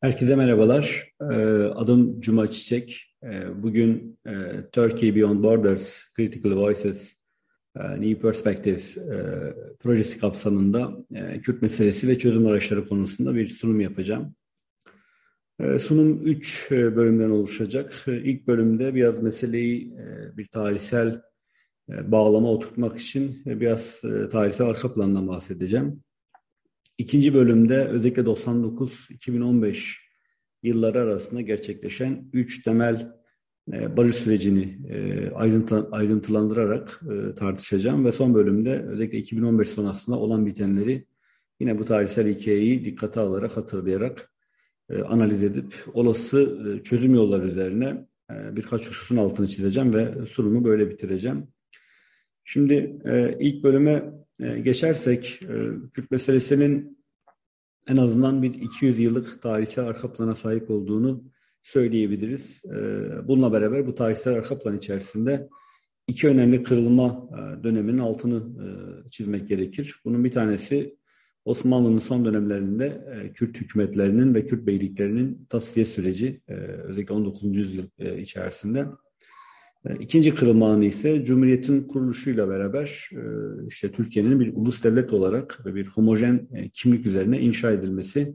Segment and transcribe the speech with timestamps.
[0.00, 1.12] Herkese merhabalar.
[1.20, 1.24] Ee,
[1.74, 3.14] adım Cuma Çiçek.
[3.24, 4.32] Ee, bugün e,
[4.72, 7.14] Turkey Beyond Borders Critical Voices
[7.76, 10.96] e, New Perspectives e, projesi kapsamında
[11.42, 14.34] Kürt meselesi ve çözüm araçları konusunda bir sunum yapacağım.
[15.60, 18.04] Sunum üç bölümden oluşacak.
[18.06, 19.96] İlk bölümde biraz meseleyi
[20.36, 21.22] bir tarihsel
[21.88, 26.02] bağlama oturtmak için biraz tarihsel arka plandan bahsedeceğim.
[26.98, 29.96] İkinci bölümde özellikle 99-2015
[30.62, 33.12] yılları arasında gerçekleşen üç temel
[33.72, 40.46] e, barış sürecini e, ayrıntı, ayrıntılandırarak e, tartışacağım ve son bölümde özellikle 2015 sonrasında olan
[40.46, 41.06] bitenleri
[41.60, 44.32] yine bu tarihsel hikayeyi dikkate alarak hatırlayarak
[44.90, 50.64] e, analiz edip olası e, çözüm yolları üzerine e, birkaç hususun altını çizeceğim ve sunumu
[50.64, 51.48] böyle bitireceğim.
[52.44, 55.54] Şimdi e, ilk bölüme e, geçersek, e,
[55.92, 56.98] Kürt meselesinin
[57.88, 61.24] en azından bir 200 yıllık tarihsel arka plana sahip olduğunu
[61.62, 62.62] söyleyebiliriz.
[62.64, 62.78] E,
[63.28, 65.48] bununla beraber bu tarihsel arka plan içerisinde
[66.06, 67.28] iki önemli kırılma
[67.62, 68.42] döneminin altını
[69.10, 70.00] çizmek gerekir.
[70.04, 70.98] Bunun bir tanesi
[71.44, 73.02] Osmanlı'nın son dönemlerinde
[73.34, 76.40] Kürt hükümetlerinin ve Kürt beyliklerinin tasfiye süreci
[76.84, 77.56] özellikle 19.
[77.56, 77.84] yüzyıl
[78.18, 78.84] içerisinde e,
[80.00, 83.20] ikinci kırılma anı ise Cumhuriyet'in kuruluşuyla beraber e,
[83.68, 88.34] işte Türkiye'nin bir ulus devlet olarak ve bir homojen e, kimlik üzerine inşa edilmesi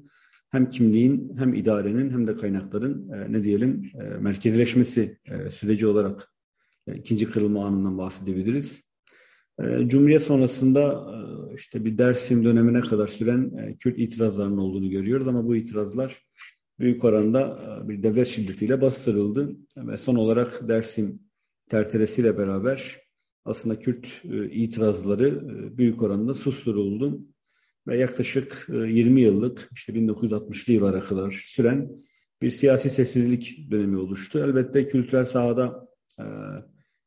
[0.52, 5.18] hem kimliğin hem idarenin hem de kaynakların ne diyelim merkezleşmesi
[5.52, 6.34] süreci olarak
[6.96, 8.82] ikinci kırılma anından bahsedebiliriz.
[9.88, 11.08] Cumhuriyet sonrasında
[11.56, 16.24] işte bir Dersim dönemine kadar süren Kürt itirazlarının olduğunu görüyoruz ama bu itirazlar
[16.80, 21.20] büyük oranda bir devlet şiddetiyle bastırıldı ve son olarak Dersim
[21.74, 23.02] terteresiyle beraber
[23.46, 27.22] aslında Kürt e, itirazları e, büyük oranda susturuldu
[27.88, 31.90] ve yaklaşık e, 20 yıllık işte 1960'lı yıllara kadar süren
[32.42, 34.40] bir siyasi sessizlik dönemi oluştu.
[34.40, 35.88] Elbette kültürel sahada
[36.20, 36.26] e,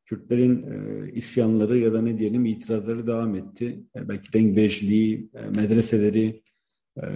[0.07, 3.81] Kürtlerin e, isyanları ya da ne diyelim itirazları devam etti.
[3.97, 6.43] E, belki dengbejliği, e, medreseleri,
[6.97, 7.07] e,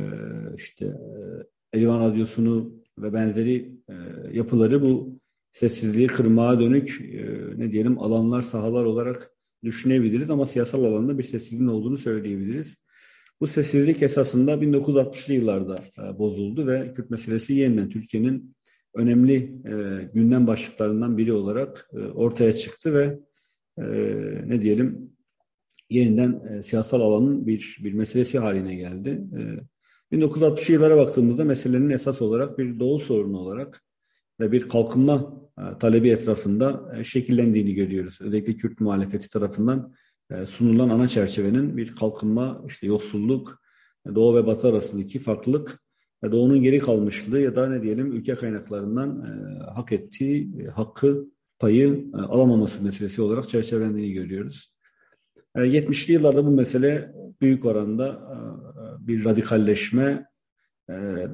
[0.57, 3.95] işte e, Elivan Radyosu'nu ve benzeri e,
[4.33, 5.21] yapıları bu
[5.53, 9.31] sessizliği kırmaya dönük e, ne diyelim alanlar, sahalar olarak
[9.65, 12.77] düşünebiliriz ama siyasal alanda bir sessizliğin olduğunu söyleyebiliriz.
[13.41, 18.57] Bu sessizlik esasında 1960'lı yıllarda e, bozuldu ve Kürt meselesi yeniden Türkiye'nin
[18.95, 19.35] önemli
[19.67, 23.19] e, gündem başlıklarından biri olarak e, ortaya çıktı ve
[24.47, 25.11] ne diyelim
[25.91, 29.21] yeniden siyasal alanın bir bir meselesi haline geldi.
[30.13, 33.85] E, 1960'lı yıllara baktığımızda meselenin esas olarak bir doğu sorunu olarak
[34.41, 35.40] ve bir kalkınma
[35.81, 38.19] talebi etrafında e, şekillendiğini görüyoruz.
[38.21, 39.95] Özellikle Kürt muhalefeti tarafından
[40.31, 43.61] e, sunulan ana çerçevenin bir kalkınma, işte yoksulluk,
[44.15, 45.83] Doğu ve Batı arasındaki farklılık,
[46.33, 49.21] Doğu'nun geri kalmışlığı ya da ne diyelim ülke kaynaklarından
[49.75, 51.27] hak ettiği hakkı,
[51.59, 54.73] payı alamaması meselesi olarak çerçevelendiğini görüyoruz.
[55.57, 58.21] 70'li yıllarda bu mesele büyük oranda
[59.01, 60.30] bir radikalleşme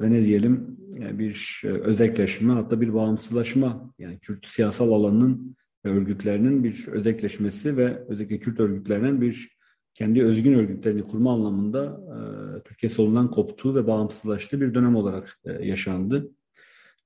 [0.00, 6.65] ve ne diyelim bir e, özekleşme hatta bir bağımsızlaşma yani Kürt siyasal alanının ve örgütlerinin
[6.65, 9.56] bir özekleşmesi ve özellikle Kürt örgütlerinin bir
[9.95, 12.19] kendi özgün örgütlerini kurma anlamında e,
[12.62, 16.31] Türkiye solundan koptuğu ve bağımsızlaştığı bir dönem olarak e, yaşandı.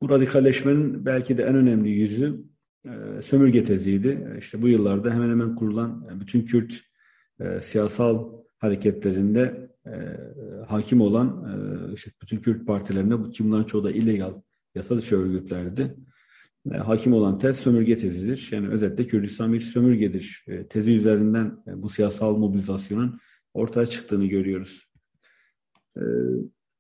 [0.00, 2.44] Bu radikalleşmenin belki de en önemli yüzü
[3.22, 4.36] sömürge teziydi.
[4.38, 6.80] İşte bu yıllarda hemen hemen kurulan bütün Kürt
[7.60, 9.92] siyasal hareketlerinde e,
[10.68, 14.34] hakim olan e, işte bütün Kürt partilerinde ki bunların çoğu da illegal
[14.74, 15.96] yasa dışı örgütlerdi.
[16.72, 18.48] E, hakim olan tez sömürge tezidir.
[18.52, 20.44] Yani özetle Kürdistan bir sömürgedir.
[20.48, 23.20] E, tezi üzerinden e, bu siyasal mobilizasyonun
[23.54, 24.86] ortaya çıktığını görüyoruz.
[25.96, 26.02] E,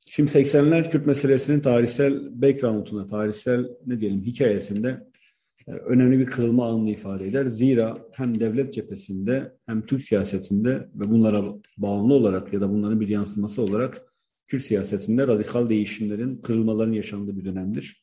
[0.06, 5.19] şimdi 80'ler Kürt meselesinin tarihsel background'una, tarihsel ne diyelim hikayesinde e,
[5.66, 7.46] önemli bir kırılma anını ifade eder.
[7.46, 11.44] Zira hem devlet cephesinde hem Türk siyasetinde ve bunlara
[11.78, 14.02] bağımlı olarak ya da bunların bir yansıması olarak
[14.50, 18.02] Kürt siyasetinde radikal değişimlerin, kırılmaların yaşandığı bir dönemdir.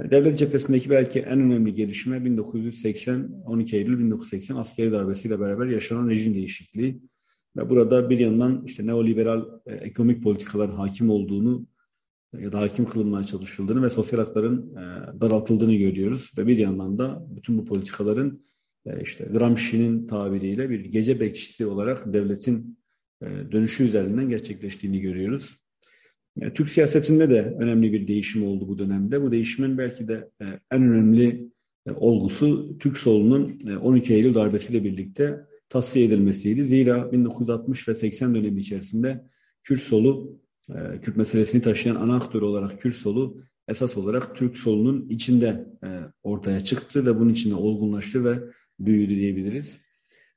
[0.00, 6.08] E, devlet cephesindeki belki en önemli gelişme 1980, 12 Eylül 1980 askeri darbesiyle beraber yaşanan
[6.08, 7.00] rejim değişikliği.
[7.56, 11.66] Ve burada bir yandan işte neoliberal e, ekonomik politikaların hakim olduğunu
[12.38, 16.32] ya da hakim kılınmaya çalışıldığını ve sosyal hakların e, daraltıldığını görüyoruz.
[16.38, 18.44] Ve bir yandan da bütün bu politikaların
[18.86, 22.78] e, işte Gramsci'nin tabiriyle bir gece bekçisi olarak devletin
[23.22, 25.56] e, dönüşü üzerinden gerçekleştiğini görüyoruz.
[26.40, 29.22] E, Türk siyasetinde de önemli bir değişim oldu bu dönemde.
[29.22, 31.50] Bu değişimin belki de e, en önemli
[31.86, 36.64] e, olgusu Türk solunun e, 12 Eylül darbesiyle birlikte tasfiye edilmesiydi.
[36.64, 39.24] Zira 1960 ve 80 dönemi içerisinde
[39.62, 40.40] Kürt solu
[40.76, 45.88] e, Kürt meselesini taşıyan ana aktör olarak Kürt solu esas olarak Türk solunun içinde e,
[46.22, 48.38] ortaya çıktı ve bunun içinde olgunlaştı ve
[48.78, 49.80] büyüdü diyebiliriz.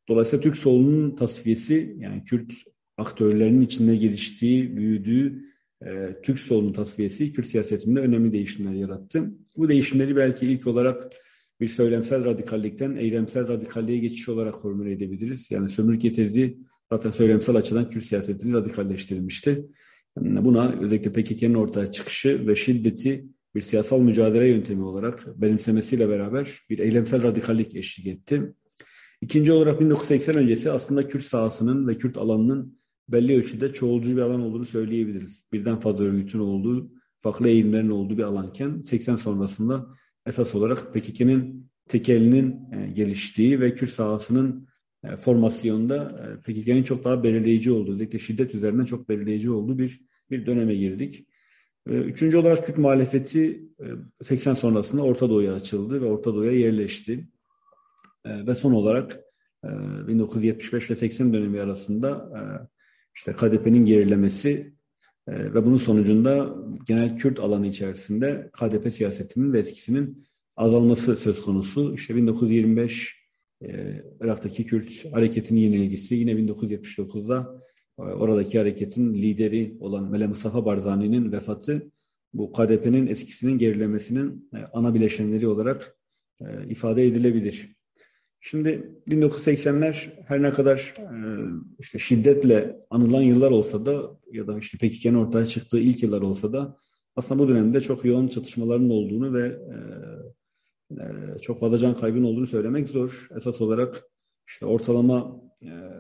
[0.10, 2.54] Dolayısıyla Türk solunun tasfiyesi yani Kürt
[2.98, 5.44] aktörlerinin içinde geliştiği, büyüdüğü
[5.86, 9.32] e, Türk solunun tasfiyesi Kürt siyasetinde önemli değişimler yarattı.
[9.58, 11.12] Bu değişimleri belki ilk olarak
[11.60, 15.52] bir söylemsel radikallikten eylemsel radikalliğe geçiş olarak formüle edebiliriz.
[15.52, 16.58] Yani sömürge tezi
[16.92, 19.66] zaten söylemsel açıdan Kürt siyasetini radikalleştirilmişti.
[20.18, 23.26] Buna özellikle PKK'nın ortaya çıkışı ve şiddeti
[23.56, 28.54] bir siyasal mücadele yöntemi olarak benimsemesiyle beraber bir eylemsel radikallik eşlik etti.
[29.22, 32.80] İkinci olarak 1980 öncesi aslında Kürt sahasının ve Kürt alanının
[33.10, 35.44] belli ölçüde çoğulcu bir alan olduğunu söyleyebiliriz.
[35.54, 39.88] Birden fazla örgütün olduğu, farklı eğilimlerin olduğu bir alanken 80 sonrasında
[40.26, 44.68] esas olarak PKK'nın tekelinin e, geliştiği ve Kürt sahasının
[45.18, 50.02] formasyonda e, PKK'nın çok daha belirleyici olduğu, özellikle şiddet üzerinden çok belirleyici olduğu bir
[50.32, 51.28] bir döneme girdik.
[51.88, 53.70] Üçüncü olarak Kürt muhalefeti
[54.24, 57.28] 80 sonrasında Orta Doğu'ya açıldı ve Orta Doğu'ya yerleşti.
[58.26, 59.20] Ve son olarak
[59.64, 62.30] 1975 ve 80 dönemi arasında
[63.16, 64.74] işte KDP'nin gerilemesi
[65.28, 66.56] ve bunun sonucunda
[66.88, 71.94] genel Kürt alanı içerisinde KDP siyasetinin ve etkisinin azalması söz konusu.
[71.94, 73.23] İşte 1925
[74.22, 77.62] Irak'taki Kürt hareketinin yenilgisi, yine 1979'da
[77.98, 81.92] oradaki hareketin lideri olan Mele Mustafa Barzani'nin vefatı
[82.34, 85.98] bu KDP'nin eskisinin gerilemesinin ana bileşenleri olarak
[86.70, 87.76] ifade edilebilir.
[88.46, 91.08] Şimdi 1980'ler her ne kadar e,
[91.80, 96.54] işte şiddetle anılan yıllar olsa da ya da işte PKK'nın ortaya çıktığı ilk yıllar olsa
[96.54, 96.78] da
[97.16, 99.60] aslında bu dönemde çok yoğun çatışmaların olduğunu ve
[101.00, 103.28] e, e, çok fazla can kaybın olduğunu söylemek zor.
[103.38, 104.04] Esas olarak
[104.48, 105.44] işte ortalama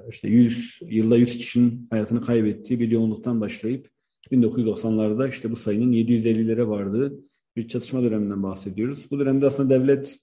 [0.10, 3.90] işte 100 yılda 100 kişinin hayatını kaybettiği bir yoğunluktan başlayıp
[4.32, 7.20] 1990'larda işte bu sayının 750'lere vardığı
[7.56, 9.12] bir çatışma döneminden bahsediyoruz.
[9.12, 10.20] Bu dönemde aslında devlet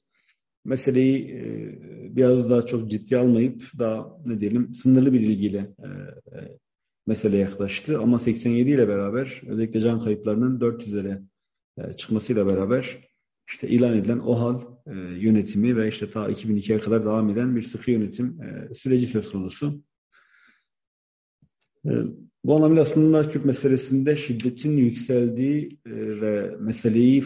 [0.64, 1.46] meseleyi e,
[2.16, 5.86] biraz daha çok ciddi almayıp daha ne diyelim sınırlı bir ilgiyle e,
[6.36, 6.58] e,
[7.06, 7.98] meseleye yaklaştı.
[7.98, 11.22] Ama 87 ile beraber özellikle can kayıplarının 400'lere
[11.78, 13.09] e, çıkmasıyla beraber
[13.50, 17.90] işte ilan edilen OHAL e, yönetimi ve işte ta 2002'ye kadar devam eden bir sıkı
[17.90, 19.82] yönetim e, süreci söz konusu.
[21.86, 21.90] E,
[22.44, 27.24] bu anlamda aslında Kürt meselesinde şiddetin yükseldiği e, ve meseleyi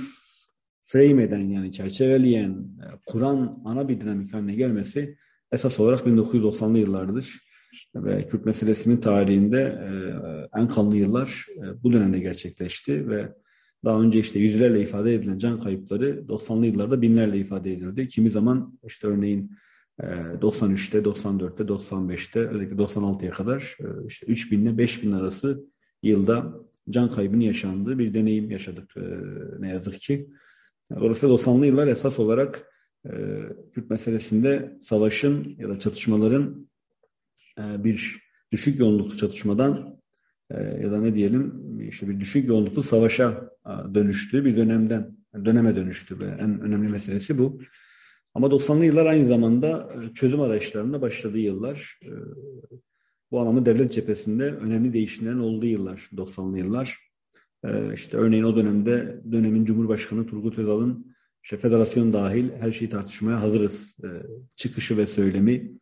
[0.85, 5.17] frame eden yani çerçeveleyen, e, kuran ana bir dinamik haline gelmesi
[5.53, 7.45] esas olarak 1990'lı yıllardır.
[7.95, 9.89] Ve Kürt meselesinin tarihinde e,
[10.61, 13.35] en kanlı yıllar e, bu dönemde gerçekleşti ve
[13.85, 18.09] daha önce işte yüzlerle ifade edilen can kayıpları 90'lı yıllarda binlerle ifade edildi.
[18.09, 19.57] Kimi zaman işte örneğin
[20.01, 23.77] 93'te, 94'te, 95'te, özellikle 96'ya kadar
[24.09, 25.65] işte 3000 ile 5000 arası
[26.03, 26.55] yılda
[26.91, 28.95] can kaybının yaşandığı bir deneyim yaşadık
[29.59, 30.29] ne yazık ki.
[30.91, 32.73] Dolayısıyla 90'lı yıllar esas olarak
[33.07, 33.11] e,
[33.73, 36.69] Kürt meselesinde savaşın ya da çatışmaların
[37.59, 38.21] e, bir
[38.53, 40.01] düşük yoğunluklu çatışmadan
[40.51, 45.77] e, ya da ne diyelim işte bir düşük yoğunluklu savaşa e, dönüştüğü bir dönemden döneme
[45.77, 47.61] dönüştü en önemli meselesi bu.
[48.35, 51.99] Ama 90'lı yıllar aynı zamanda e, çözüm arayışlarında başladığı yıllar.
[52.03, 52.11] E,
[53.31, 56.99] bu anlamda devlet cephesinde önemli değişimlerin olduğu yıllar 90'lı yıllar.
[57.65, 63.41] Ee, işte örneğin o dönemde dönemin Cumhurbaşkanı Turgut Özal'ın işte federasyon dahil her şeyi tartışmaya
[63.41, 64.09] hazırız e,
[64.57, 65.73] çıkışı ve söylemi.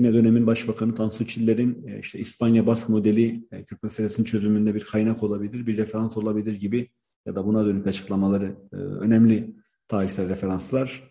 [0.00, 4.84] Yine dönemin Başbakanı Tansu Çiller'in e, işte İspanya Bask modeli e, Kürt meselesinin çözümünde bir
[4.84, 6.88] kaynak olabilir, bir referans olabilir gibi
[7.26, 9.54] ya da buna dönük açıklamaları önemli
[9.88, 11.10] tarihsel referanslar.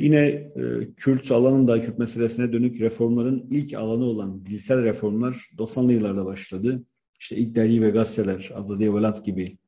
[0.00, 0.52] yine
[0.96, 6.84] Kürt alanında Kürt meselesine dönük reformların ilk alanı olan dilsel reformlar 90'lı yıllarda başladı
[7.20, 9.58] işte ilk dergi ve gazeteler, Azadiye Velat gibi,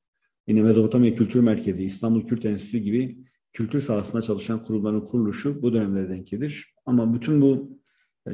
[0.46, 3.18] yine Mezopotamya Kültür Merkezi, İstanbul Kürt Enstitüsü gibi
[3.52, 6.74] kültür sahasında çalışan kurumların kuruluşu bu dönemlere denk gelir.
[6.86, 7.79] Ama bütün bu e,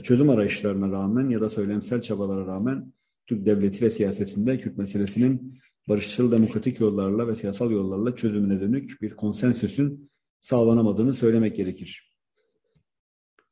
[0.02, 2.92] çözüm arayışlarına rağmen ya da söylemsel çabalara rağmen
[3.26, 9.10] Türk devleti ve siyasetinde Kürt meselesinin barışçıl demokratik yollarla ve siyasal yollarla çözümüne dönük bir
[9.10, 12.16] konsensüsün sağlanamadığını söylemek gerekir.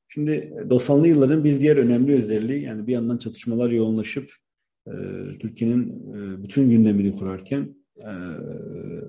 [0.08, 4.32] Şimdi 90'lı yılların bir diğer önemli özelliği yani bir yandan çatışmalar yoğunlaşıp
[4.86, 4.92] e,
[5.40, 8.12] Türkiye'nin e, bütün gündemini kurarken e,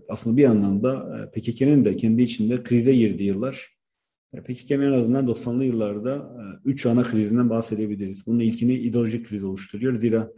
[0.09, 3.75] aslında bir yandan da e, PKK'nın da kendi içinde krize girdiği yıllar.
[4.35, 8.27] E, PKK'nın en azından 90'lı yıllarda e, üç ana krizinden bahsedebiliriz.
[8.27, 9.95] Bunun ilkini ideolojik kriz oluşturuyor.
[9.95, 10.31] Zira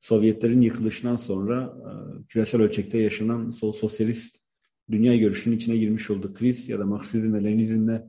[0.00, 1.90] Sovyetlerin yıkılışından sonra e,
[2.26, 4.36] küresel ölçekte yaşanan sol sosyalist
[4.90, 8.04] dünya görüşünün içine girmiş olduğu kriz ya da Marksizm ve Leninizmle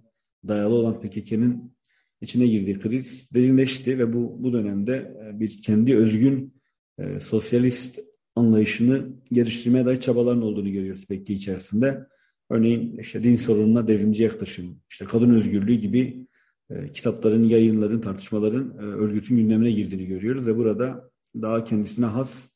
[0.47, 1.75] dayalı olan PKK'nın
[2.21, 6.61] içine girdiği kriz derinleşti ve bu bu dönemde bir kendi özgün
[6.99, 7.99] e, sosyalist
[8.35, 12.07] anlayışını geliştirmeye dair çabaların olduğunu görüyoruz Bekki içerisinde.
[12.49, 16.27] Örneğin işte din sorununa devrimci yaklaşım, işte kadın özgürlüğü gibi
[16.69, 21.11] e, kitapların, yayınların, tartışmaların e, örgütün gündemine girdiğini görüyoruz ve burada
[21.41, 22.47] daha kendisine has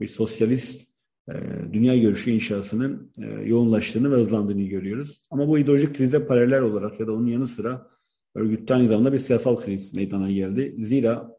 [0.00, 0.88] bir sosyalist
[1.28, 1.34] e,
[1.72, 5.22] dünya görüşü inşasının e, yoğunlaştığını ve hızlandığını görüyoruz.
[5.30, 7.86] Ama bu ideolojik krize paralel olarak ya da onun yanı sıra
[8.34, 10.74] örgütte aynı zamanda bir siyasal kriz meydana geldi.
[10.78, 11.30] Zira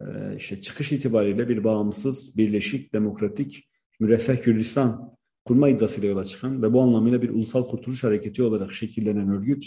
[0.00, 3.68] e, işte çıkış itibariyle bir bağımsız, birleşik, demokratik,
[4.00, 5.16] müreffeh Kürdistan
[5.46, 9.64] kurma iddiasıyla yola çıkan ve bu anlamıyla bir ulusal kurtuluş hareketi olarak şekillenen örgüt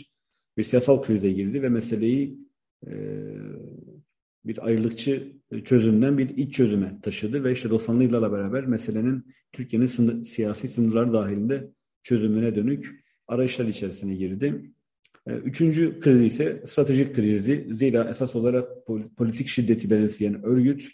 [0.58, 2.40] bir siyasal krize girdi ve meseleyi
[2.88, 2.92] e,
[4.46, 5.34] bir ayrılıkçı
[5.66, 11.14] çözümden bir iç çözüme taşıdı ve işte 90'lı yıllarla beraber meselenin Türkiye'nin sınır, siyasi sınırlar
[11.14, 11.72] dahilinde
[12.04, 14.72] çözümüne dönük arayışlar içerisine girdi.
[15.28, 17.68] E, üçüncü kriz ise stratejik krizdi.
[17.72, 18.70] Zira esas olarak
[19.18, 20.88] politik şiddeti benimseyen örgüt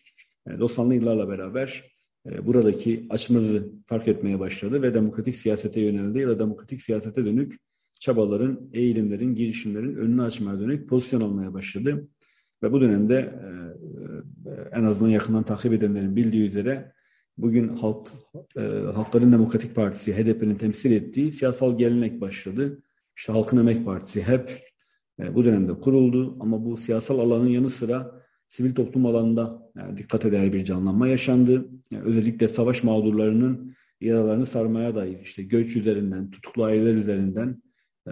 [0.48, 1.95] 90'lı e, yıllarla beraber
[2.26, 7.60] buradaki açmazı fark etmeye başladı ve demokratik siyasete yöneldi ya da demokratik siyasete dönük
[8.00, 12.08] çabaların, eğilimlerin, girişimlerin önünü açmaya dönük pozisyon almaya başladı.
[12.64, 13.48] Ve bu dönemde e,
[14.50, 16.92] e, en azından yakından takip edenlerin bildiği üzere
[17.38, 18.08] bugün Halk,
[18.58, 18.62] e,
[18.94, 22.84] Halkların Demokratik Partisi, HDP'nin temsil ettiği siyasal gelenek başladı.
[23.18, 24.60] İşte Halkın Emek Partisi hep
[25.20, 30.66] bu dönemde kuruldu ama bu siyasal alanın yanı sıra sivil toplum alanında dikkat eder bir
[30.66, 31.70] canlanma yaşandı.
[31.92, 37.62] Özellikle savaş mağdurlarının yaralarını sarmaya dair işte göç üzerinden, tutuklu aileler üzerinden
[38.08, 38.12] ee,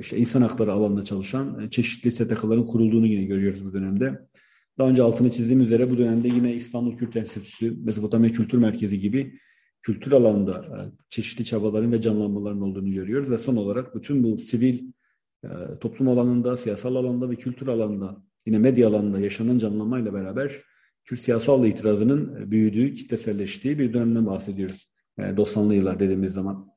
[0.00, 4.20] işte insan hakları alanında çalışan e, çeşitli STK'ların kurulduğunu yine görüyoruz bu dönemde.
[4.78, 9.38] Daha önce altını çizdiğim üzere bu dönemde yine İstanbul Kürt Enstitüsü, Mezopotamya Kültür Merkezi gibi
[9.82, 10.76] kültür alanında e,
[11.08, 14.84] çeşitli çabaların ve canlanmaların olduğunu görüyoruz ve son olarak bütün bu sivil
[15.44, 15.48] e,
[15.80, 20.62] toplum alanında, siyasal alanda ve kültür alanında yine medya alanında yaşanan canlanmayla beraber
[21.04, 24.88] Kürt siyasal itirazının büyüdüğü, kitleselleştiği bir dönemden bahsediyoruz.
[25.18, 26.74] 90'lı yıllar dediğimiz zaman.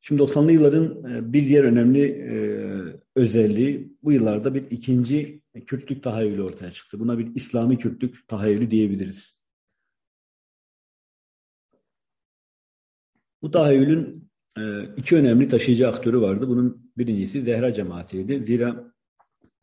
[0.00, 2.36] Şimdi 90'lı yılların e, bir diğer önemli e,
[3.16, 7.00] özelliği bu yıllarda bir ikinci Kürtlük tahayyülü ortaya çıktı.
[7.00, 9.38] Buna bir İslami Kürtlük tahayyülü diyebiliriz.
[13.42, 14.62] Bu tahayyülün e,
[14.96, 16.48] iki önemli taşıyıcı aktörü vardı.
[16.48, 18.46] Bunun birincisi Zehra cemaatiydi.
[18.46, 18.93] Zira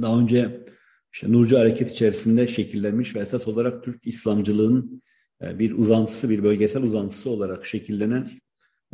[0.01, 0.65] daha önce
[1.13, 5.01] işte Nurcu hareket içerisinde şekillenmiş ve esas olarak Türk İslamcılığın
[5.41, 8.31] bir uzantısı, bir bölgesel uzantısı olarak şekillenen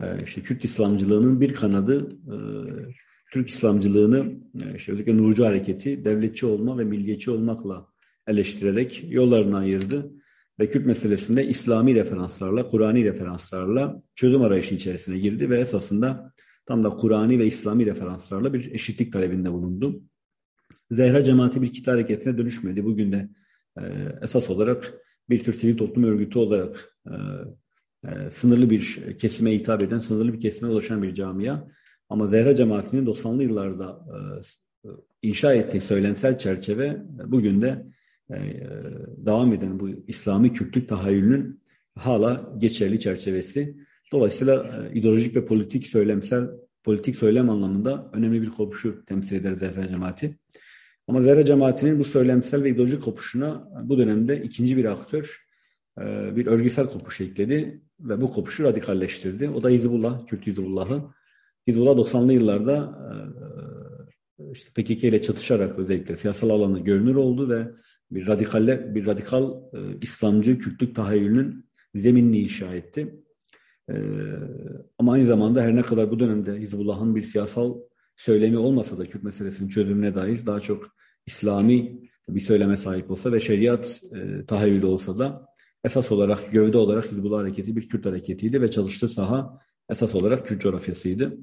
[0.01, 2.35] ee, işte Kürt İslamcılığının bir kanadı e,
[3.31, 4.17] Türk İslamcılığını
[4.63, 7.87] e, işte özellikle Nurcu Hareketi devletçi olma ve milliyetçi olmakla
[8.27, 10.11] eleştirerek yollarını ayırdı.
[10.59, 16.33] Ve Kürt meselesinde İslami referanslarla, Kur'ani referanslarla çözüm arayışı içerisine girdi ve esasında
[16.65, 20.01] tam da Kur'ani ve İslami referanslarla bir eşitlik talebinde bulundu.
[20.91, 22.85] Zehra cemaati bir kitle hareketine dönüşmedi.
[22.85, 23.29] Bugün de
[23.79, 23.83] e,
[24.21, 24.93] esas olarak
[25.29, 27.13] bir tür sivil toplum örgütü olarak e,
[28.09, 31.63] e, sınırlı bir kesime hitap eden, sınırlı bir kesime ulaşan bir camia.
[32.09, 34.05] Ama Zehra cemaatinin 90'lı yıllarda
[34.85, 34.89] e,
[35.21, 37.85] inşa ettiği söylemsel çerçeve bugün de
[38.29, 38.35] e,
[39.17, 41.61] devam eden bu İslami Kürtlük tahayyülünün
[41.95, 43.77] hala geçerli çerçevesi.
[44.11, 46.47] Dolayısıyla e, ideolojik ve politik söylemsel
[46.87, 50.37] politik söylem anlamında önemli bir kopuşu temsil eder Zehra cemaati.
[51.07, 55.45] Ama Zehra cemaatinin bu söylemsel ve ideolojik kopuşuna bu dönemde ikinci bir aktör
[55.99, 59.49] e, bir örgüsel kopuş ekledi ve bu kopuşu radikalleştirdi.
[59.49, 61.03] O da Hizbullah, Kürt Hizbullah'ı.
[61.67, 62.97] Hizbullah 90'lı yıllarda
[64.39, 67.67] e, işte PKK ile çatışarak özellikle siyasal alanı görünür oldu ve
[68.11, 73.26] bir radikalle bir radikal e, İslamcı Kürtlük tahayyülünün zeminini inşa etti.
[73.89, 73.95] E,
[74.97, 77.77] ama aynı zamanda her ne kadar bu dönemde Hizbullah'ın bir siyasal
[78.15, 80.87] söylemi olmasa da Kürt meselesinin çözümüne dair daha çok
[81.25, 85.47] İslami bir söyleme sahip olsa ve şeriat e, tahayyülü olsa da
[85.83, 90.61] esas olarak gövde olarak Hizbullah Hareketi bir Kürt hareketiydi ve çalıştığı saha esas olarak Kürt
[90.61, 91.37] coğrafyasıydı.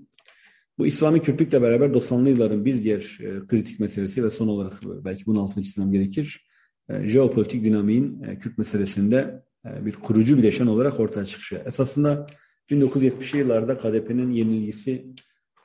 [0.79, 5.27] Bu İslami Kürtlükle beraber 90'lı yılların bir diğer e, kritik meselesi ve son olarak belki
[5.27, 6.47] bunun altını çizmem gerekir.
[6.89, 11.63] E, jeopolitik dinamiğin e, Kürt meselesinde e, bir kurucu bileşen olarak ortaya çıkışı.
[11.67, 12.27] Esasında
[12.71, 15.07] 1970'li yıllarda KDP'nin yenilgisi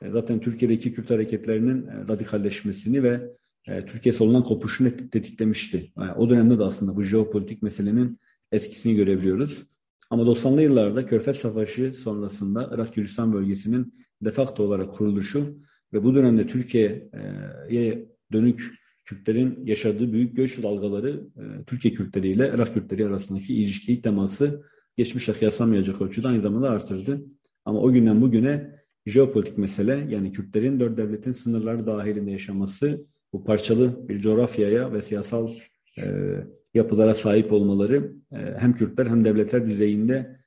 [0.02, 3.20] e, zaten Türkiye'deki Kürt hareketlerinin e, radikalleşmesini ve
[3.68, 5.92] e, Türkiye solundan kopuşunu tetiklemişti.
[6.16, 8.16] O dönemde de aslında bu jeopolitik meselenin
[8.52, 9.66] etkisini görebiliyoruz.
[10.10, 15.58] Ama 90'lı yıllarda Körfez Savaşı sonrasında Irak Kürdistan bölgesinin defakto olarak kuruluşu
[15.92, 18.79] ve bu dönemde Türkiye'ye dönük
[19.10, 24.62] Kürtlerin yaşadığı büyük göç dalgaları e, Türkiye Kürtleri ile Irak Kürtleri arasındaki ilişkiyi teması
[24.96, 27.24] geçmişe kıyaslamayacak ölçüde aynı zamanda artırdı.
[27.64, 28.70] Ama o günden bugüne
[29.06, 35.54] jeopolitik mesele yani Kürtlerin dört devletin sınırları dahilinde yaşaması bu parçalı bir coğrafyaya ve siyasal
[35.98, 36.34] e,
[36.74, 40.40] yapılara sahip olmaları hem Kürtler hem devletler düzeyinde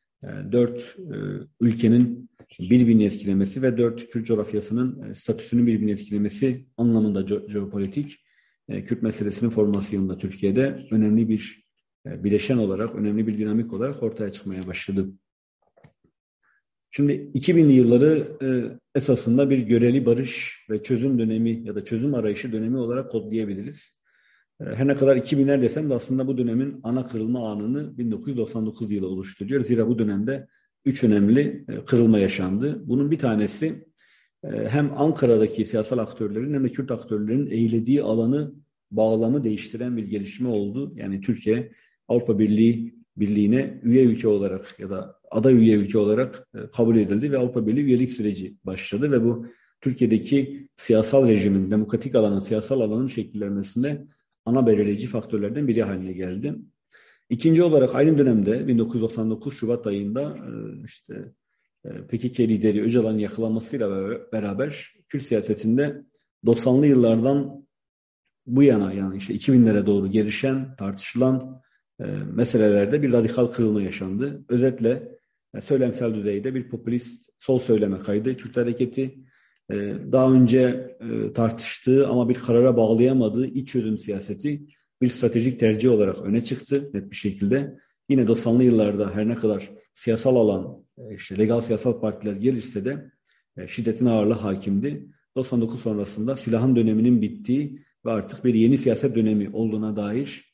[0.52, 0.98] dört
[1.62, 2.30] ülkenin
[2.60, 8.20] birbirini etkilemesi ve dört Kürt coğrafyasının statüsünün birbirini etkilemesi anlamında jeopolitik
[8.70, 11.64] Kürt meselesinin formasyonunda Türkiye'de önemli bir
[12.06, 15.10] bileşen olarak, önemli bir dinamik olarak ortaya çıkmaya başladı.
[16.96, 18.48] Şimdi 2000'li yılları e,
[18.96, 24.00] esasında bir göreli barış ve çözüm dönemi ya da çözüm arayışı dönemi olarak kodlayabiliriz.
[24.62, 29.08] E, her ne kadar 2000'ler desem de aslında bu dönemin ana kırılma anını 1999 yılı
[29.08, 29.64] oluşturuyor.
[29.64, 30.48] Zira bu dönemde
[30.86, 32.82] üç önemli e, kırılma yaşandı.
[32.86, 33.93] Bunun bir tanesi e,
[34.52, 38.54] hem Ankara'daki siyasal aktörlerin hem de Kürt aktörlerin eğilediği alanı,
[38.92, 40.94] bağlamı değiştiren bir gelişme oldu.
[40.96, 41.72] Yani Türkiye
[42.08, 47.32] Avrupa Birliği Birliği'ne üye ülke olarak ya da aday üye ülke olarak e, kabul edildi
[47.32, 49.46] ve Avrupa Birliği üyelik süreci başladı ve bu
[49.82, 54.08] Türkiye'deki siyasal rejimin, demokratik alanın, siyasal alanın şekillenmesinde
[54.46, 56.56] ana belirleyici faktörlerden biri haline geldi.
[57.30, 60.50] İkinci olarak aynı dönemde 1999 Şubat ayında e,
[60.86, 61.34] işte
[61.84, 63.90] PKK lideri Öcalan'ın yakalanmasıyla
[64.32, 66.04] beraber Kürt siyasetinde
[66.46, 67.68] 90'lı yıllardan
[68.46, 71.62] bu yana yani işte 2000'lere doğru gelişen, tartışılan
[72.00, 74.46] e, meselelerde bir radikal kırılma yaşandı.
[74.50, 75.18] Özetle
[75.56, 78.38] e, söylemsel düzeyde bir popülist sol söyleme kaydı.
[78.38, 79.16] Kürt hareketi
[79.72, 79.76] e,
[80.12, 84.62] daha önce e, tartıştığı ama bir karara bağlayamadığı iç çözüm siyaseti
[85.02, 87.78] bir stratejik tercih olarak öne çıktı net bir şekilde.
[88.10, 93.12] Yine 90'lı yıllarda her ne kadar siyasal alan, işte legal siyasal partiler gelirse de
[93.58, 95.08] e, şiddetin ağırlığı hakimdi.
[95.36, 100.54] 99 sonrasında silahın döneminin bittiği ve artık bir yeni siyaset dönemi olduğuna dair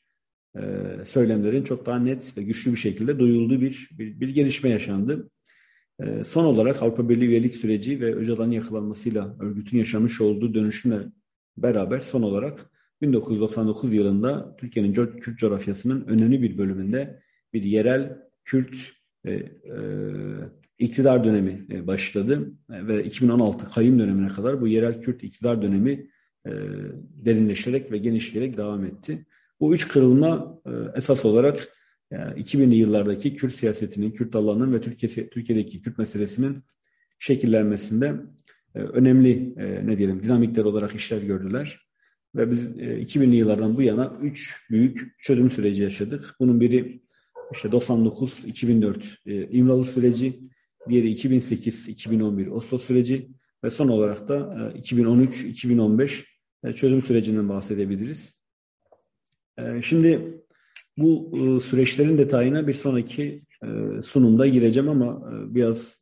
[0.56, 0.62] e,
[1.04, 5.30] söylemlerin çok daha net ve güçlü bir şekilde duyulduğu bir, bir, bir gelişme yaşandı.
[6.00, 10.98] E, son olarak Avrupa Birliği üyelik süreci ve Öcalan'ın yakalanmasıyla örgütün yaşamış olduğu dönüşümle
[11.56, 12.70] beraber son olarak
[13.02, 19.42] 1999 yılında Türkiye'nin Kürt coğrafyasının önemli bir bölümünde bir yerel Kürt e, e,
[20.78, 26.10] iktidar dönemi e, başladı ve 2016 kayım dönemine kadar bu yerel Kürt iktidar dönemi
[26.46, 26.50] e,
[26.98, 29.26] derinleşerek ve genişleyerek devam etti.
[29.60, 31.68] Bu üç kırılma e, esas olarak
[32.10, 36.64] yani 2000'li yıllardaki Kürt siyasetinin, Kürt alanının ve Türkiye, Türkiye'deki Kürt meselesinin
[37.18, 38.14] şekillenmesinde
[38.74, 41.80] e, önemli e, ne diyelim dinamikler olarak işler gördüler.
[42.34, 46.34] Ve biz e, 2000'li yıllardan bu yana üç büyük çözüm süreci yaşadık.
[46.40, 47.02] Bunun biri
[47.52, 50.40] işte 99-2004 e, İmralı süreci,
[50.88, 53.28] diğeri 2008-2011 Oslo süreci
[53.64, 54.36] ve son olarak da
[54.74, 56.24] e, 2013-2015
[56.64, 58.40] e, çözüm sürecinden bahsedebiliriz.
[59.58, 60.40] Ee, şimdi
[60.98, 66.00] bu e, süreçlerin detayına bir sonraki e, sunumda gireceğim ama e, biraz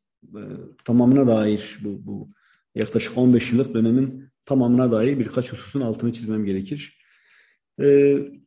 [0.84, 2.30] tamamına dair bu, bu
[2.74, 6.97] yaklaşık 15 yıllık dönemin tamamına dair birkaç hususun altını çizmem gerekir.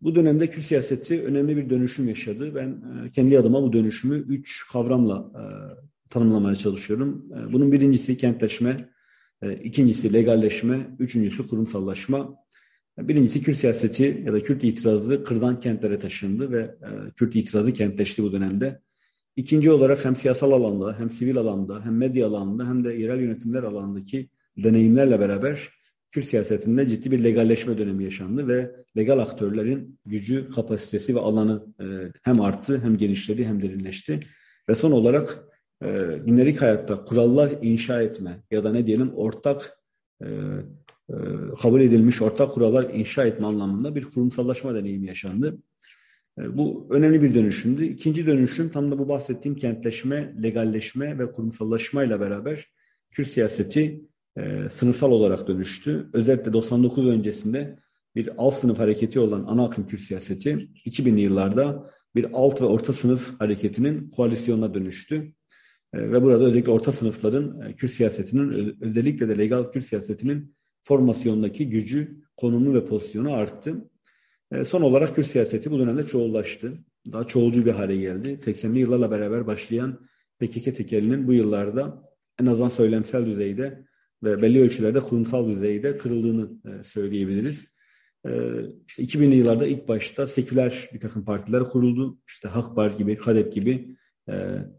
[0.02, 2.56] Bu dönemde Kürt siyaseti önemli bir dönüşüm yaşadı.
[2.56, 2.84] Ben
[3.16, 5.32] kendi adıma bu dönüşümü üç kavramla
[6.10, 7.26] tanımlamaya çalışıyorum.
[7.52, 8.90] Bunun birincisi kentleşme,
[9.64, 12.36] ikincisi legalleşme, üçüncüsü kurumsallaşma.
[12.98, 18.24] Birincisi Kürt siyaseti ya da Kürt itirazı kırdan kentlere taşındı ve e, Kürt itirazı kentleşti
[18.24, 18.82] bu dönemde.
[19.36, 23.64] İkinci olarak hem siyasal alanda, hem sivil alanda, hem medya alanında, hem de yerel yönetimler
[23.64, 25.70] alanındaki deneyimlerle beraber
[26.12, 31.86] Kürt siyasetinde ciddi bir legalleşme dönemi yaşandı ve legal aktörlerin gücü, kapasitesi ve alanı e,
[32.24, 34.20] hem arttı, hem genişledi, hem derinleşti.
[34.70, 35.44] Ve son olarak
[35.84, 35.88] e,
[36.26, 39.78] gündelik hayatta kurallar inşa etme ya da ne diyelim ortak
[40.24, 40.28] e,
[41.62, 45.58] kabul edilmiş ortak kurallar inşa etme anlamında bir kurumsallaşma deneyimi yaşandı.
[46.38, 47.84] Bu önemli bir dönüşümdü.
[47.84, 52.68] İkinci dönüşüm tam da bu bahsettiğim kentleşme, legalleşme ve kurumsallaşmayla beraber
[53.12, 54.02] Kürt siyaseti
[54.38, 56.10] e, sınıfsal olarak dönüştü.
[56.14, 57.80] Özellikle 99 öncesinde
[58.16, 60.50] bir alt sınıf hareketi olan ana akım Kürt siyaseti
[60.86, 65.34] 2000'li yıllarda bir alt ve orta sınıf hareketinin koalisyonuna dönüştü.
[65.94, 72.74] Ve burada özellikle orta sınıfların Kürt siyasetinin özellikle de legal Kürt siyasetinin formasyondaki gücü, konumu
[72.74, 73.90] ve pozisyonu arttı.
[74.52, 76.74] E, son olarak Kürt siyaseti bu dönemde çoğullaştı.
[77.12, 78.30] Daha çoğulcu bir hale geldi.
[78.30, 80.00] 80'li yıllarla beraber başlayan
[80.40, 82.10] PKK tekelinin bu yıllarda
[82.42, 83.86] en azından söylemsel düzeyde
[84.24, 87.68] ve belli ölçülerde kurumsal düzeyde kırıldığını e, söyleyebiliriz.
[88.26, 88.32] E,
[88.88, 92.18] işte 2000'li yıllarda ilk başta seküler bir takım partiler kuruldu.
[92.28, 93.96] İşte Hakbar gibi, KADEP gibi
[94.30, 94.34] e,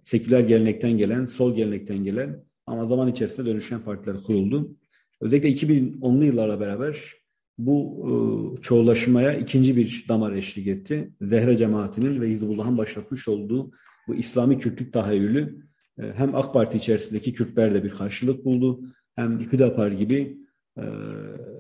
[0.05, 4.77] seküler gelenekten gelen, sol gelenekten gelen ama zaman içerisinde dönüşen partiler kuruldu.
[5.21, 7.15] Özellikle 2010'lu yıllarla beraber
[7.59, 11.13] bu çoğulaşmaya ikinci bir damar eşlik etti.
[11.21, 13.71] Zehre cemaatinin ve Hizbullah'ın başlatmış olduğu
[14.09, 15.67] bu İslami Kürtlük tahayyülü
[15.99, 18.81] hem AK Parti içerisindeki Kürtler de bir karşılık buldu
[19.17, 20.39] hem Hüdapar gibi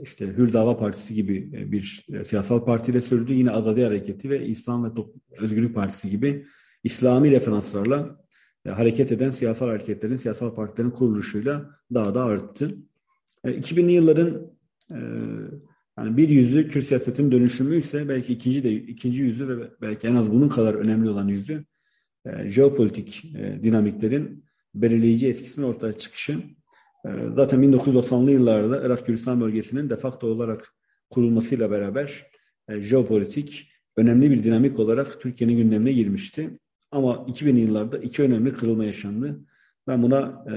[0.02, 3.32] işte Hür Dava Partisi gibi bir siyasal partiyle sürdü.
[3.32, 4.88] Yine Azadi Hareketi ve İslam ve
[5.38, 6.46] Özgürlük Partisi gibi
[6.84, 8.22] İslami referanslarla
[8.68, 12.78] hareket eden siyasal hareketlerin, siyasal partilerin kuruluşuyla daha da arttı.
[13.44, 14.52] 2000'li yılların
[15.98, 20.14] yani bir yüzü Kürt siyasetin dönüşümü ise belki ikinci de ikinci yüzü ve belki en
[20.14, 21.64] az bunun kadar önemli olan yüzü
[22.26, 26.42] e, jeopolitik e, dinamiklerin belirleyici etkisinin ortaya çıkışı.
[27.06, 30.74] E, zaten 1990'lı yıllarda Irak Kürdistan bölgesinin de facto olarak
[31.10, 32.26] kurulmasıyla beraber
[32.68, 36.58] e, jeopolitik önemli bir dinamik olarak Türkiye'nin gündemine girmişti.
[36.90, 39.40] Ama 2000'li yıllarda iki önemli kırılma yaşandı.
[39.86, 40.54] Ben buna e,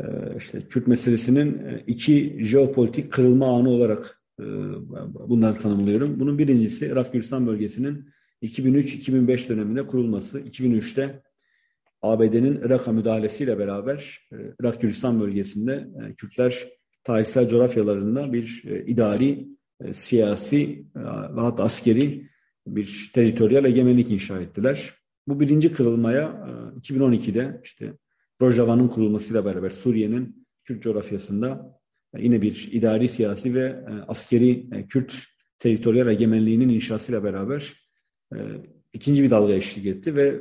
[0.00, 0.02] e,
[0.36, 4.44] işte Kürt meselesinin e, iki jeopolitik kırılma anı olarak e,
[5.28, 6.20] bunları tanımlıyorum.
[6.20, 8.08] Bunun birincisi Irak Kürdistan bölgesinin
[8.42, 10.40] 2003-2005 döneminde kurulması.
[10.40, 11.22] 2003'te
[12.12, 16.68] ABD'nin Irak'a müdahalesiyle beraber e, Irak Kürdistan bölgesinde e, Kürtler
[17.04, 19.48] tarihsel coğrafyalarında bir idari,
[19.92, 22.28] siyasi ve hatta askeri
[22.66, 24.94] bir teritoryal egemenlik inşa ettiler.
[25.28, 26.46] Bu birinci kırılmaya
[26.80, 27.92] 2012'de işte
[28.42, 31.78] Rojava'nın kurulmasıyla beraber Suriye'nin Kürt coğrafyasında
[32.18, 35.14] yine bir idari, siyasi ve e, askeri e, Kürt
[35.58, 37.74] teritoryal egemenliğinin inşasıyla beraber
[38.34, 38.38] e,
[38.92, 40.40] ikinci bir dalga eşlik etti ve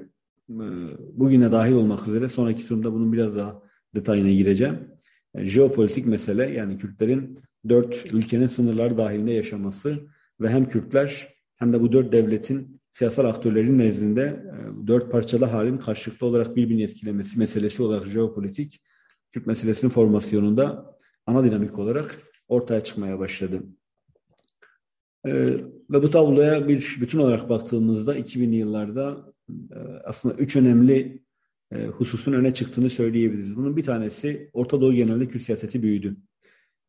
[0.49, 3.61] bugüne dahil olmak üzere sonraki turumda bunun biraz daha
[3.95, 4.87] detayına gireceğim.
[5.35, 9.99] Jeopolitik mesele yani Kürtlerin dört ülkenin sınırları dahilinde yaşaması
[10.41, 14.43] ve hem Kürtler hem de bu dört devletin siyasal aktörlerin nezdinde
[14.87, 18.81] dört parçalı halin karşılıklı olarak birbirini etkilemesi meselesi olarak jeopolitik
[19.31, 23.63] Kürt meselesinin formasyonunda ana dinamik olarak ortaya çıkmaya başladı.
[25.27, 25.33] Ee,
[25.89, 29.34] ve bu tabloya bir bütün olarak baktığımızda 2000'li yıllarda e,
[30.03, 31.25] aslında üç önemli
[31.71, 33.55] e, hususun öne çıktığını söyleyebiliriz.
[33.55, 36.17] Bunun bir tanesi Orta Doğu genelinde Kürt siyaseti büyüdü.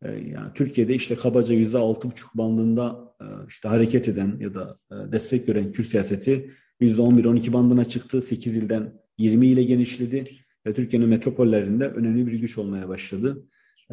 [0.03, 4.79] E, yani Türkiye'de işte kabaca yüzde altı buçuk bandında e, işte hareket eden ya da
[4.91, 8.23] e, destek gören Kürt siyaseti yüzde on bir on iki bandına çıktı.
[8.23, 10.31] Sekiz ilden yirmi ile genişledi
[10.67, 13.47] ve Türkiye'nin metropollerinde önemli bir güç olmaya başladı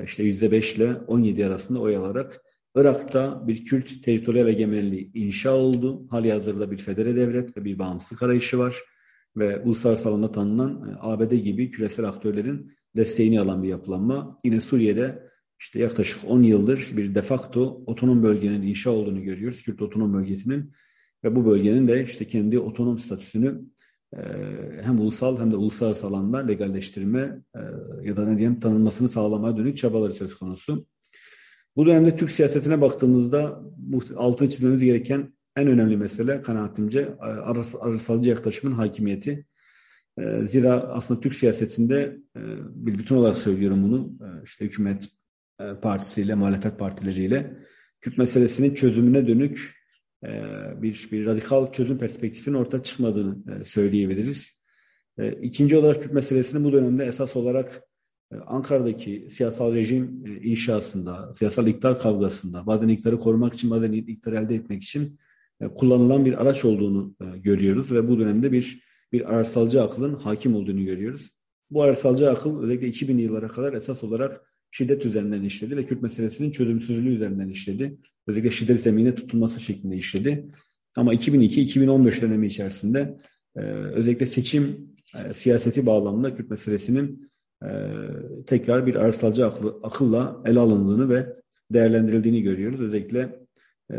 [0.03, 2.41] işte %5 ile 17 arasında oy alarak
[2.75, 6.07] Irak'ta bir Kürt teritoryal egemenliği inşa oldu.
[6.09, 8.77] Hali hazırda bir federe devlet ve bir bağımsızlık arayışı var.
[9.37, 14.39] Ve uluslararası alanda tanınan e, ABD gibi küresel aktörlerin desteğini alan bir yapılanma.
[14.43, 19.63] Yine Suriye'de işte yaklaşık 10 yıldır bir de facto otonom bölgenin inşa olduğunu görüyoruz.
[19.63, 20.71] Kürt otonom bölgesinin
[21.23, 23.61] ve bu bölgenin de işte kendi otonom statüsünü
[24.17, 27.59] ee, hem ulusal hem de uluslararası alanda legalleştirme e,
[28.03, 30.85] ya da ne diyeyim tanınmasını sağlamaya dönük çabaları söz konusu.
[31.75, 33.63] Bu dönemde Türk siyasetine baktığımızda
[34.15, 37.25] altını çizmemiz gereken en önemli mesele kanaatimce e,
[37.79, 39.45] arasalcı yaklaşımın hakimiyeti.
[40.17, 42.17] E, zira aslında Türk siyasetinde
[42.65, 45.09] bir bütün olarak söylüyorum bunu işte hükümet
[45.81, 47.57] partisiyle, muhalefet partileriyle
[48.03, 49.75] Kürt meselesinin çözümüne dönük
[50.23, 50.29] e,
[50.81, 54.61] bir, bir radikal çözüm perspektifinin ortaya çıkmadığını e, söyleyebiliriz.
[55.17, 57.83] E, ikinci olarak Kürt meselesinin bu dönemde esas olarak
[58.47, 64.83] Ankara'daki siyasal rejim inşasında, siyasal iktidar kavgasında, bazen iktidarı korumak için, bazen iktidarı elde etmek
[64.83, 65.19] için
[65.75, 71.31] kullanılan bir araç olduğunu görüyoruz ve bu dönemde bir bir arsalcı akılın hakim olduğunu görüyoruz.
[71.71, 76.51] Bu arsalcı akıl özellikle 2000'li yıllara kadar esas olarak şiddet üzerinden işledi ve Kürt meselesinin
[76.51, 80.45] çözümsüzlüğü üzerinden işledi özellikle şiddet zemine tutulması şeklinde işledi.
[80.95, 83.17] Ama 2002-2015 dönemi içerisinde
[83.55, 87.31] e, özellikle seçim e, siyaseti bağlamında Kürt meselesinin
[87.63, 87.71] e,
[88.47, 91.35] tekrar bir arsalcı aklı, akılla ele alındığını ve
[91.71, 92.81] değerlendirildiğini görüyoruz.
[92.81, 93.39] Özellikle
[93.93, 93.97] e,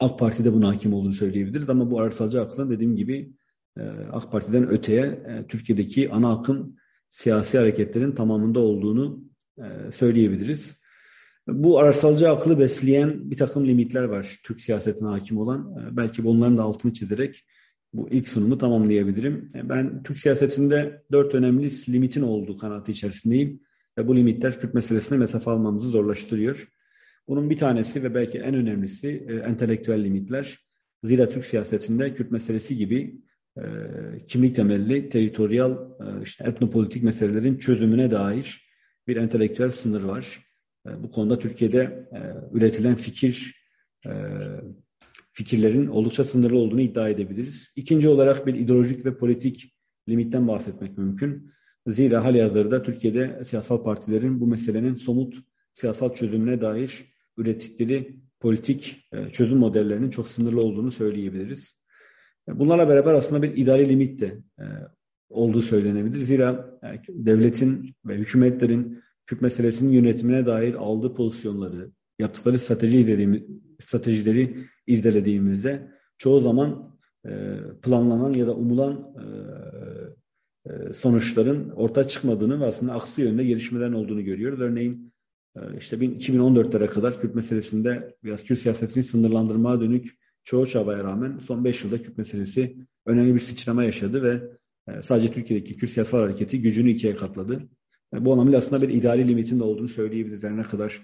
[0.00, 3.32] AK Parti'de buna hakim olduğunu söyleyebiliriz ama bu arsalcı aklın dediğim gibi
[3.78, 6.76] e, AK Parti'den öteye e, Türkiye'deki ana akım
[7.10, 9.24] siyasi hareketlerin tamamında olduğunu
[9.58, 10.78] e, söyleyebiliriz.
[11.48, 15.76] Bu arsalcı aklı besleyen bir takım limitler var Türk siyasetine hakim olan.
[15.76, 17.46] Ee, belki bunların da altını çizerek
[17.92, 19.52] bu ilk sunumu tamamlayabilirim.
[19.54, 23.60] Ben Türk siyasetinde dört önemli limitin olduğu kanaati içerisindeyim.
[23.98, 26.68] Ve bu limitler Kürt meselesine mesafe almamızı zorlaştırıyor.
[27.28, 30.58] Bunun bir tanesi ve belki en önemlisi e, entelektüel limitler.
[31.02, 33.20] Zira Türk siyasetinde Kürt meselesi gibi
[33.58, 33.62] e,
[34.26, 38.68] kimlik temelli, teritoryal, e, işte etnopolitik meselelerin çözümüne dair
[39.06, 40.44] bir entelektüel sınır var.
[40.86, 42.20] E, bu konuda Türkiye'de e,
[42.56, 43.64] üretilen fikir
[44.06, 44.12] e,
[45.38, 47.72] fikirlerin oldukça sınırlı olduğunu iddia edebiliriz.
[47.76, 49.74] İkinci olarak bir ideolojik ve politik
[50.08, 51.52] limitten bahsetmek mümkün.
[51.86, 55.34] Zira hali hazırda Türkiye'de siyasal partilerin bu meselenin somut
[55.72, 57.04] siyasal çözümüne dair
[57.36, 61.80] ürettikleri politik çözüm modellerinin çok sınırlı olduğunu söyleyebiliriz.
[62.48, 64.42] Bunlarla beraber aslında bir idari limit de
[65.28, 66.20] olduğu söylenebilir.
[66.20, 73.42] Zira devletin ve hükümetlerin Kürt meselesinin yönetimine dair aldığı pozisyonları, yaptıkları strateji izlediğimiz,
[73.80, 77.30] stratejileri izlediğimizde çoğu zaman e,
[77.82, 79.24] planlanan ya da umulan e,
[80.70, 84.60] e, sonuçların ortaya çıkmadığını ve aslında aksi yönde gelişmelerin olduğunu görüyoruz.
[84.60, 85.12] Örneğin
[85.78, 91.84] işte 2014'lere kadar Kürt meselesinde biraz Kürt siyasetini sınırlandırmaya dönük çoğu çabaya rağmen son 5
[91.84, 92.76] yılda Kürt meselesi
[93.06, 94.42] önemli bir sıçrama yaşadı ve
[95.02, 97.68] sadece Türkiye'deki Kürt siyasal hareketi gücünü ikiye katladı.
[98.12, 100.42] Bu anlamıyla aslında bir idari limitin de olduğunu söyleyebiliriz.
[100.42, 101.02] Yani ne kadar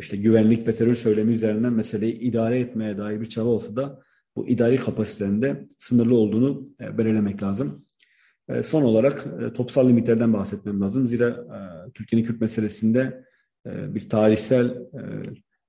[0.00, 4.02] işte güvenlik ve terör söylemi üzerinden meseleyi idare etmeye dair bir çaba olsa da
[4.36, 7.84] bu idari kapasitenin sınırlı olduğunu belirlemek lazım.
[8.48, 11.06] E, son olarak e, topsal limitlerden bahsetmem lazım.
[11.06, 13.28] Zira e, Türkiye'nin Kürt meselesinde
[13.66, 14.78] bir tarihsel,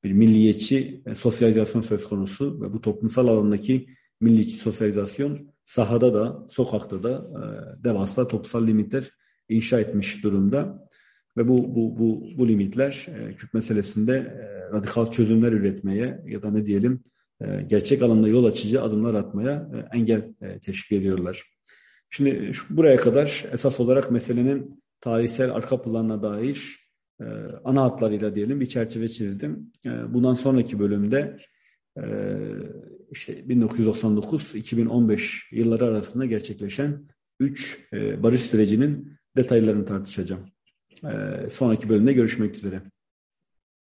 [0.03, 3.87] bir milliyetçi sosyalizasyon söz konusu ve bu toplumsal alandaki
[4.21, 7.27] milliyetçi sosyalizasyon sahada da, sokakta da
[7.83, 9.11] devasa topsal limitler
[9.49, 10.88] inşa etmiş durumda.
[11.37, 17.03] Ve bu, bu, bu, bu limitler Kürt meselesinde radikal çözümler üretmeye ya da ne diyelim
[17.67, 21.43] gerçek alanda yol açıcı adımlar atmaya engel teşkil ediyorlar.
[22.09, 26.89] Şimdi şu, buraya kadar esas olarak meselenin tarihsel arka planına dair
[27.21, 27.25] e,
[27.63, 29.71] ana hatlarıyla diyelim bir çerçeve çizdim.
[29.85, 31.37] E, bundan sonraki bölümde
[31.97, 32.03] e,
[33.11, 37.07] işte 1999-2015 yılları arasında gerçekleşen
[37.39, 40.45] 3 e, barış sürecinin detaylarını tartışacağım.
[41.03, 42.81] E, sonraki bölümde görüşmek üzere.